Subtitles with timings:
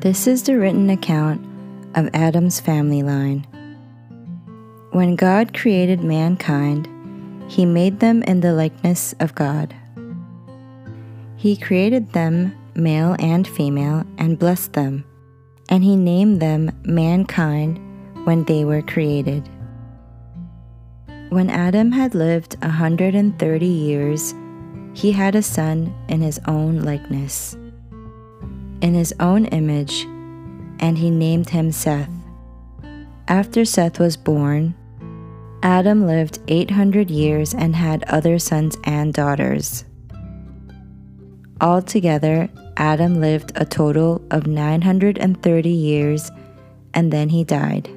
[0.00, 1.44] This is the written account
[1.96, 3.44] of Adam's family line.
[4.92, 6.88] When God created mankind,
[7.50, 9.74] he made them in the likeness of God.
[11.36, 15.04] He created them male and female and blessed them,
[15.68, 17.80] and he named them mankind
[18.24, 19.48] when they were created.
[21.30, 24.32] When Adam had lived a 130 years,
[24.94, 27.56] he had a son in his own likeness,
[28.80, 30.04] in his own image,
[30.80, 32.10] and he named him Seth.
[33.28, 34.74] After Seth was born,
[35.62, 39.84] Adam lived 800 years and had other sons and daughters.
[41.60, 46.30] Altogether, Adam lived a total of 930 years
[46.94, 47.90] and then he died.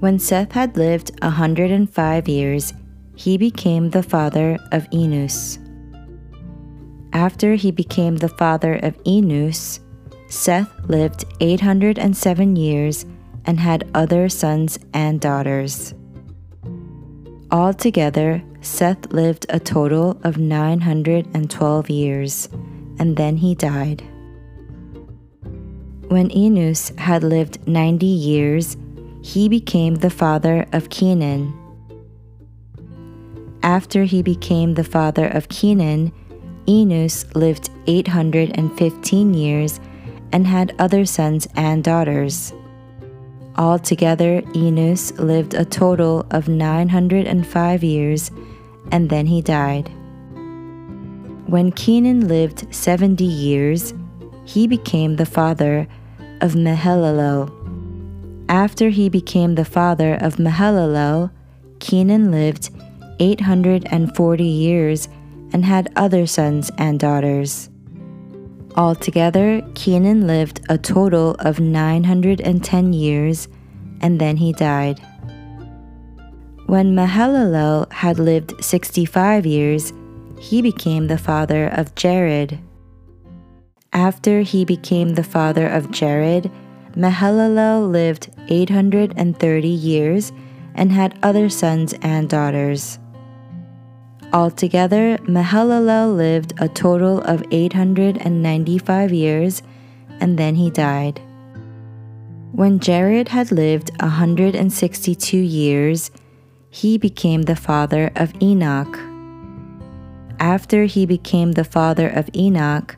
[0.00, 2.74] When Seth had lived 105 years,
[3.14, 5.58] he became the father of Enos.
[7.12, 9.80] After he became the father of Enos,
[10.28, 13.06] Seth lived 807 years
[13.46, 15.94] and had other sons and daughters.
[17.50, 22.48] Altogether, Seth lived a total of 912 years,
[22.98, 24.02] and then he died.
[26.08, 28.76] When Enos had lived 90 years,
[29.22, 31.54] he became the father of Kenan.
[33.62, 36.12] After he became the father of Kenan,
[36.68, 39.80] Enos lived 815 years
[40.32, 42.52] and had other sons and daughters.
[43.56, 48.30] Altogether, Enos lived a total of 905 years
[48.92, 49.88] and then he died.
[51.46, 53.94] When Kenan lived 70 years,
[54.44, 55.88] he became the father
[56.42, 57.50] of Mahalalel.
[58.48, 61.30] After he became the father of Mahalalel,
[61.80, 62.70] Kenan lived
[63.18, 65.08] 840 years
[65.52, 67.70] and had other sons and daughters.
[68.76, 73.48] Altogether, Kenan lived a total of 910 years
[74.00, 75.00] and then he died.
[76.66, 79.92] When Mahalalel had lived 65 years,
[80.38, 82.58] he became the father of Jared.
[83.92, 86.50] After he became the father of Jared,
[86.94, 90.30] Mahalalel lived 830 years
[90.74, 92.98] and had other sons and daughters.
[94.32, 99.62] Altogether, Mahalalel lived a total of 895 years
[100.20, 101.20] and then he died.
[102.52, 106.10] When Jared had lived a 162 years,
[106.70, 108.98] he became the father of Enoch.
[110.38, 112.96] After he became the father of Enoch,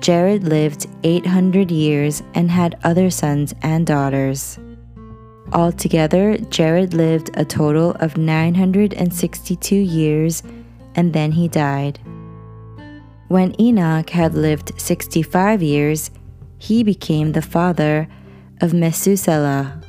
[0.00, 4.58] Jared lived 800 years and had other sons and daughters.
[5.52, 10.42] Altogether, Jared lived a total of 962 years
[10.94, 11.98] and then he died.
[13.28, 16.10] When Enoch had lived 65 years,
[16.58, 18.08] he became the father
[18.60, 19.80] of Methuselah.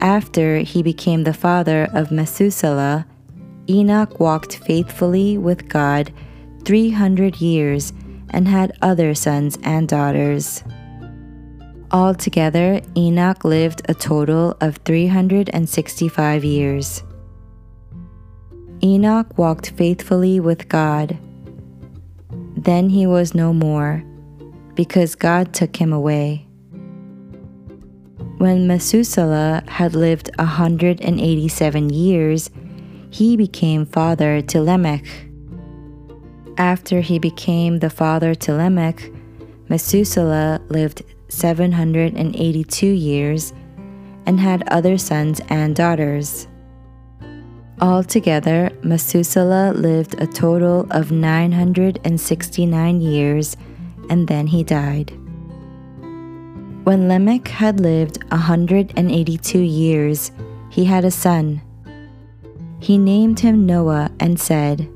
[0.00, 3.06] After he became the father of Methuselah,
[3.68, 6.12] Enoch walked faithfully with God
[6.64, 7.92] 300 years
[8.30, 10.62] and had other sons and daughters.
[11.92, 17.02] Altogether, Enoch lived a total of 365 years.
[18.82, 21.16] Enoch walked faithfully with God.
[22.56, 24.04] Then he was no more,
[24.74, 26.46] because God took him away.
[28.38, 32.50] When Methuselah had lived a 187 years,
[33.10, 35.06] he became father to Lamech.
[36.58, 39.10] After he became the father to Lamech,
[39.68, 43.52] Methuselah lived 782 years
[44.26, 46.48] and had other sons and daughters.
[47.80, 53.56] Altogether, Methuselah lived a total of 969 years
[54.08, 55.10] and then he died.
[56.84, 60.30] When Lamech had lived a 182 years,
[60.70, 61.60] he had a son.
[62.80, 64.88] He named him Noah and said,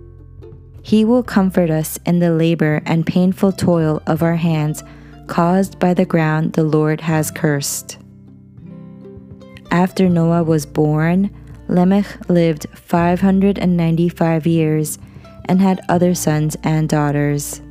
[0.82, 4.82] he will comfort us in the labor and painful toil of our hands
[5.30, 7.98] caused by the ground the Lord has cursed.
[9.70, 11.30] After Noah was born,
[11.68, 14.98] Lamech lived 595 years
[15.44, 17.62] and had other sons and daughters.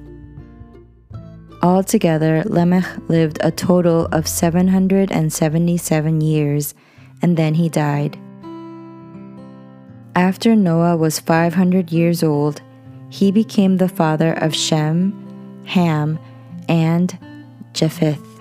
[1.62, 6.74] Altogether, Lamech lived a total of 777 years,
[7.22, 8.18] and then he died.
[10.16, 12.62] After Noah was 500 years old,
[13.10, 15.12] he became the father of Shem,
[15.66, 16.18] Ham,
[16.70, 17.20] and
[17.74, 18.39] japheth